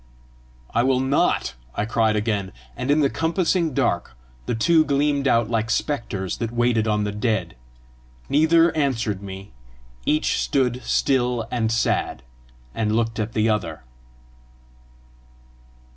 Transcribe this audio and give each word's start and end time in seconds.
"I 0.73 0.81
will 0.81 0.99
NOT," 0.99 1.53
I 1.75 1.85
cried 1.85 2.15
again; 2.15 2.53
and 2.75 2.89
in 2.89 3.01
the 3.01 3.09
compassing 3.11 3.75
dark, 3.75 4.17
the 4.47 4.55
two 4.55 4.83
gleamed 4.83 5.27
out 5.27 5.47
like 5.47 5.69
spectres 5.69 6.37
that 6.37 6.51
waited 6.51 6.87
on 6.87 7.03
the 7.03 7.11
dead; 7.11 7.55
neither 8.27 8.75
answered 8.75 9.21
me; 9.21 9.51
each 10.07 10.39
stood 10.41 10.81
still 10.83 11.45
and 11.51 11.71
sad, 11.71 12.23
and 12.73 12.95
looked 12.95 13.19
at 13.19 13.33
the 13.33 13.47
other. 13.47 13.83